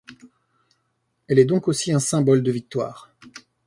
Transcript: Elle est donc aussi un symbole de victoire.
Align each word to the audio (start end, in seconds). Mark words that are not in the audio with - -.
Elle 1.27 1.37
est 1.37 1.45
donc 1.45 1.67
aussi 1.67 1.91
un 1.93 1.99
symbole 1.99 2.41
de 2.41 2.51
victoire. 2.51 3.13